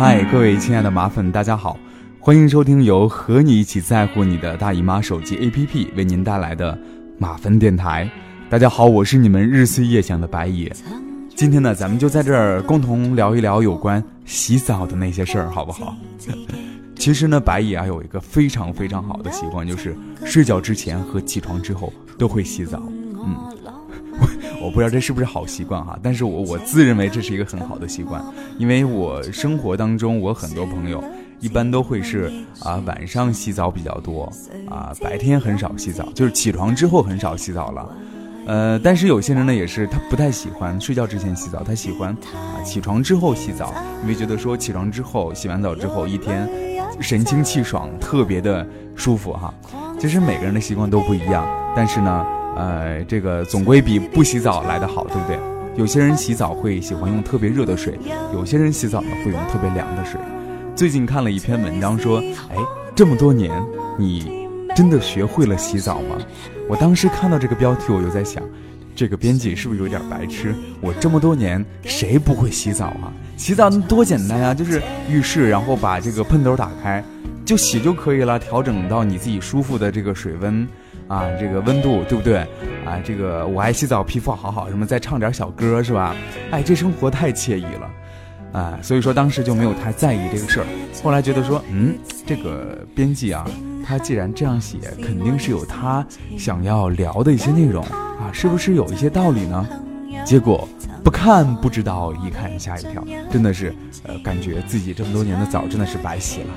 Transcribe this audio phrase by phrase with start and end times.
[0.00, 1.78] 嗨，各位亲爱的马粉，大家好，
[2.18, 6.76] 欢迎收听由和你一起在乎你的大姨妈手机 APP 为您带来的
[7.18, 8.10] 马粉电台。
[8.48, 10.74] 大家好，我是你们日思夜想的白野。
[11.36, 15.94] 今天呢，咱们就在这儿共同聊一聊有关洗澡的那些事儿，好不好？
[16.96, 19.94] 其实呢，白野啊有一个非常非常好的习惯，就是
[20.24, 22.82] 睡觉之前和起床之后都会洗澡。
[23.22, 23.36] 嗯，
[24.60, 28.22] 我不知道这是不是好习惯哈，但是我我自认为这是一个很好的习惯，
[28.58, 31.02] 因为我生活当中我很多朋友
[31.40, 32.30] 一般都会是
[32.62, 34.30] 啊晚上洗澡比较多
[34.68, 37.88] 啊，白天很少洗澡，就是起床之后很少洗澡了。
[38.46, 46.48] 呃，但是有些人呢也是他不太喜欢睡觉之前洗澡，他喜欢啊起床之后洗澡，因为觉得说起床之后洗完澡之后一天
[47.00, 49.54] 神清气爽，特别的舒服哈。
[49.98, 52.39] 其实每个人的习惯都不一样，但是呢。
[52.56, 55.38] 呃，这个总归比不洗澡来得好，对不对？
[55.76, 57.98] 有些人洗澡会喜欢用特别热的水，
[58.34, 60.20] 有些人洗澡呢会用特别凉的水。
[60.74, 62.18] 最近看了一篇文章说，
[62.50, 62.56] 哎，
[62.94, 63.50] 这么多年
[63.96, 66.18] 你真的学会了洗澡吗？
[66.68, 68.42] 我当时看到这个标题，我就在想，
[68.94, 70.54] 这个编辑是不是有点白痴？
[70.80, 73.12] 我这么多年谁不会洗澡啊？
[73.36, 77.02] 洗澡多简单呀，就是浴室，然后把这个喷头打开，
[77.44, 80.66] 就洗就可以了，调整到你自己舒服的这个水温。
[81.10, 82.38] 啊，这个温度对不对？
[82.86, 86.14] 啊，这个我爱洗澡，皮肤好好，什么再唱点小歌是吧？
[86.52, 87.90] 哎，这生活太惬意了，
[88.52, 90.66] 啊，所以说当时就没有太在意这个事儿。
[91.02, 93.44] 后来觉得说，嗯，这个编辑啊，
[93.84, 96.06] 他既然这样写，肯定是有他
[96.38, 99.66] 想要聊的一些内容啊，是不是有一些道理呢？
[100.24, 100.68] 结果
[101.02, 106.48] 不看不知道，一看吓一跳，真的是，呃，感觉自己这么多年的澡真的是白洗了。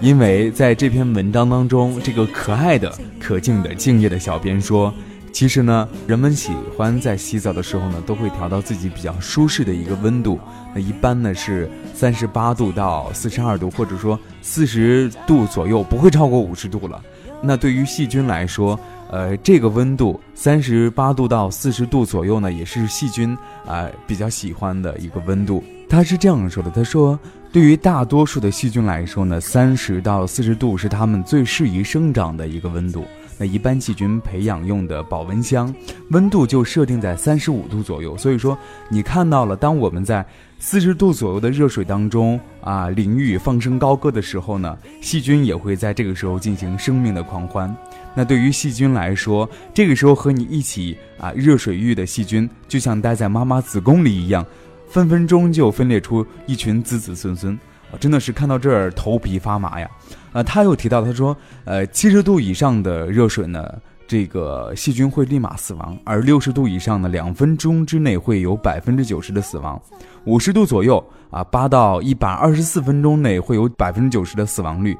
[0.00, 4.92] 因为在这篇文章当中，这个可爱的、可敬的、敬业的小编说，
[5.30, 10.40] 其实呢，人们喜欢在洗澡的时候呢，都会调到自己比较舒适的一个温度。
[10.74, 16.98] 那一般呢是三十八度到四十二度，或者说四十度左右，不会超过五十度了。
[17.42, 18.80] 那对于细菌来说，
[19.10, 23.36] 呃，这个温度三十八度到四十度左右呢，也是细菌
[23.66, 25.62] 啊比较喜欢的一个温度。
[25.90, 27.18] 他是这样说的，他说。
[27.52, 33.04] 对于大多数的细菌来说呢，三十到四十度是它们最适宜生长的一个温度。
[33.38, 35.74] 那一般细菌培养用的保温箱
[36.10, 38.16] 温度就设定在三十五度左右。
[38.16, 38.56] 所以说，
[38.88, 40.24] 你看到了，当我们在
[40.60, 47.74] 四十度左右的热水当中啊淋浴放声高歌的时候呢，细菌也会在这个时候进行生命的狂欢。
[48.14, 54.46] 那对于细菌来说，这个时候和你一起啊热水浴的细菌，就像待在妈妈子宫里一样。
[54.90, 57.54] 分分钟就分裂出一群子子孙孙，
[57.92, 59.88] 啊，真的是看到这儿头皮发麻呀！
[60.32, 63.72] 啊，他又提到，他说，呃，七十度以上的热水呢，
[64.08, 69.80] 这个细菌会立马死亡；而六十度以上呢，两分钟之内会有百分之九十的死亡；
[70.24, 74.98] 五十度左右啊，八到一百二十四分钟内会有百分之九十的死亡率。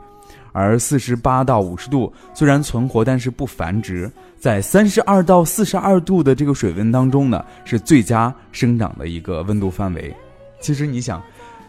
[0.52, 4.10] 而四十八到五十度虽然存活，但是不繁殖。
[4.38, 10.14] 在三十二到四十二度的这个水温当中呢，是最佳生长的一个温度范围。
[10.60, 11.22] 其实你想，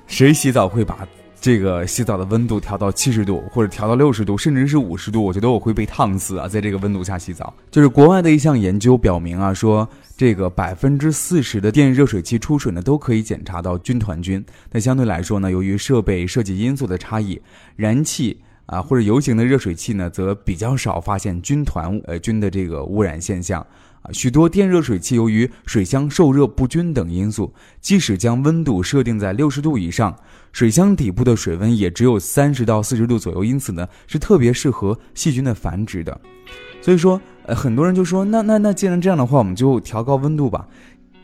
[0.07, 1.05] 谁洗澡会把
[1.39, 5.21] 这个洗澡的温度调到七十度，或者调到六十度，甚至是五十度？
[5.21, 6.47] 我觉得我会被烫死啊！
[6.47, 14.43] 在这个温度下洗澡，就是国外的一项研究表明啊，说这个百分之四十的电热水器出水呢，都可以检查到军团菌。
[14.71, 17.41] 那相对来说呢，由于设备设计因素的差异，
[17.75, 18.39] 燃气。
[18.65, 23.59] 啊，或者油型的热水器呢，则比较少发现菌团呃菌的这个污染现象
[24.01, 24.11] 啊。
[24.13, 30.15] 许多电热水器由于水箱受热不均等因素，即使将温度设定在六十度以上，
[30.53, 36.17] 水箱底部的水温也只有三十到四十度左右，因此呢，是特别适合细菌的繁殖的。
[36.81, 40.65] 所以说，呃，很多人就说，那那那既然这样的话，我们就调高温度吧。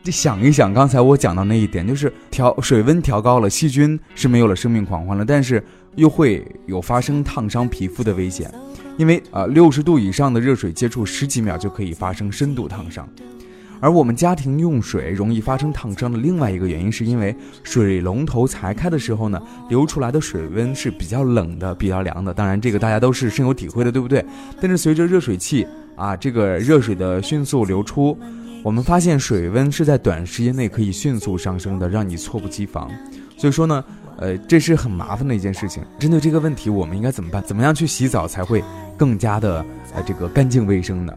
[0.04, 5.64] 想一想，刚才我讲到那一点，就是调水温调高了，细菌是没有了生命狂欢了，但是。
[5.98, 8.48] 又会有发生烫伤皮肤的危险，
[8.96, 13.06] 因为啊，六十度以上的热水接触十几秒就可以发生深度烫伤。
[13.80, 17.34] 而我们家庭用水容易发生烫伤的另外一个原因，是因为
[17.64, 22.32] 水龙头裁开的时候呢，流出来的水温是比较冷的、比较凉的。
[22.32, 24.24] 当然，这个大家都是深有体会的，对不对？
[24.60, 28.16] 但是随着热水器啊这个热水的迅速流出，
[28.62, 32.88] 我们发现水温是在短时间内可以迅速上升的，让你猝不及防。
[33.36, 33.84] 所以说呢。
[34.18, 35.82] 呃，这是很麻烦的一件事情。
[35.98, 37.42] 针对这个问题，我们应该怎么办？
[37.44, 38.62] 怎么样去洗澡才会
[38.96, 41.12] 更加的呃这个干净卫生呢？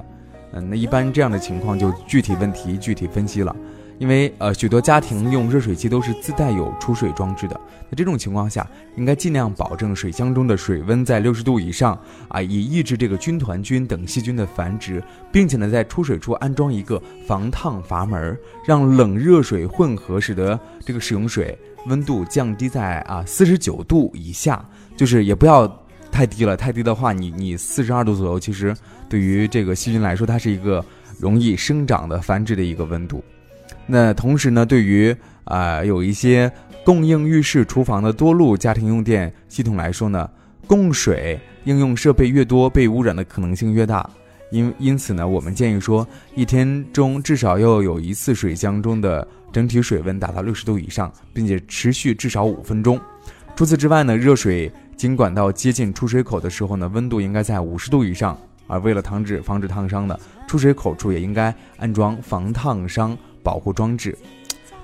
[0.53, 3.55] 嗯，那一般这样的情况就具体问题具体分析了。
[3.97, 11.95] 因为呃许多家庭用热水器都是自带有出水装置的，那这种情况下应该尽量保证水箱中的水温在六十度以上
[12.27, 21.55] 啊，以抑制这个军团菌等细菌的繁殖，并且呢在出水处安装一个防烫阀门，让冷热水混合，使得这个使用水
[21.87, 24.63] 温度降低在啊四十九度以下，
[24.95, 25.67] 就是也不要
[26.11, 28.75] 太低了，太低的话你你四十二度左右，其实
[29.09, 30.83] 对于这个细菌来说，它是一个
[31.19, 33.23] 容易生长的繁殖的一个温度。
[33.87, 36.51] 那同时呢，对于啊有一些
[36.83, 40.29] 供应浴室、厨房的多路家庭用电系统来说呢，
[40.67, 44.07] 供水应用设备越多，被污染的可能性越大。
[44.51, 52.99] 因因此呢，我们建议说，一天中至少要有一次水箱中的整体水温达到六十度以上，并且持续至少五分钟。
[53.55, 58.37] 除此之外呢，热水经管道接近出水口的时候呢，温度应该在五十度以上。
[58.67, 60.17] 而为了防止防止烫伤的，
[60.47, 63.17] 出水口处也应该安装防烫伤。
[63.43, 64.15] 保护装置，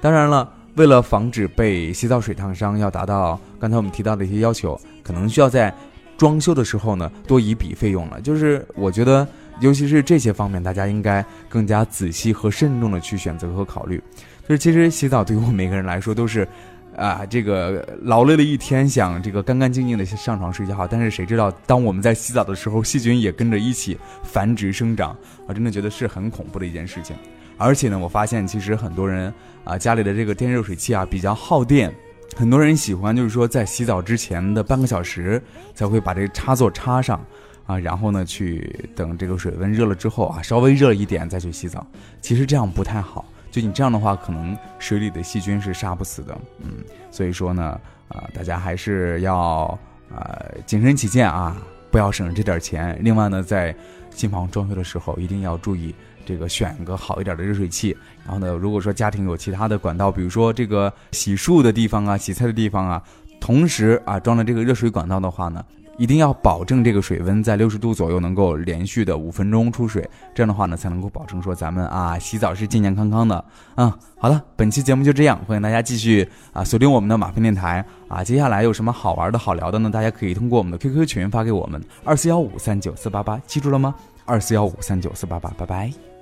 [0.02, 5.72] 当然了，为了防止被洗澡水烫伤，要达到刚才我们提到的一些要求，可能需要在
[6.18, 8.20] 装修的时候呢多一笔费用了。
[8.20, 9.28] 就是我觉得，
[9.60, 14.02] 尤其是这些方面，大家应该更加仔细和慎重的去选择和考虑。
[14.48, 16.48] 就是其实洗澡对于我们每个人来说都是，
[16.96, 20.88] 啊，这个劳累了一天，想这个干干净净的上床睡觉。
[20.88, 25.16] 但是谁知道，当我们在洗澡的时候，细菌也跟着一起繁殖生长，
[25.48, 27.16] 我真的觉得是很恐怖的一件事情。
[27.58, 31.94] 而且呢，我发现其实很多人啊，家里的这个电热水器啊比较耗电，
[32.36, 35.42] 很多人喜欢就是说在洗澡之前的半个小时
[35.74, 37.20] 才会把这个插座插上
[37.66, 41.86] 啊，然后呢去等这个水温热了之后啊，稍微热一点再去洗澡。
[42.22, 46.38] 其实这样不太好，就你这样的话，可能水里的细菌是杀不死的。
[46.60, 46.70] 嗯，
[47.12, 47.80] 所以说呢，
[48.10, 49.78] 啊，大家还是要
[50.14, 51.58] 啊谨慎起见啊，
[51.90, 52.98] 不要省这点钱。
[53.02, 53.76] 另外呢，在
[54.12, 55.94] 新房装修的时候一定要注意。
[56.28, 57.96] 这个选个好一点的热水器，
[58.26, 63.02] 然后呢，如果说家庭有其他的管道，比如说这个洗漱的地方啊、洗菜的地方啊，
[63.40, 65.64] 同时啊装了这个热水管道的话呢，
[65.98, 73.46] 一定要保证这个水温在六十度左右，能够连续的五分钟出水，这样的话呢，才能够保证说咱们啊洗澡是健健康康的。
[73.76, 73.90] 嗯，
[74.20, 79.90] 好了，本期节目就这样，欢迎大家继续啊锁定我们的马蜂电台啊，接下来有什么好玩的好聊的呢？
[79.90, 83.96] 大家可以通过我们的 QQ 群发给我们二四幺五三九四八八，记住了吗？
[84.26, 86.17] 二四幺五三九四八八，拜拜。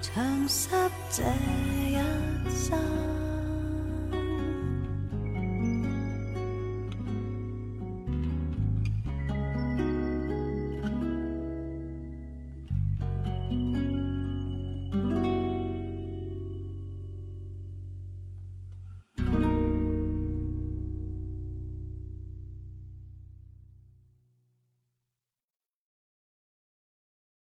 [0.00, 0.68] 长湿
[1.10, 1.22] 这
[1.90, 1.96] 一
[2.50, 3.23] 生。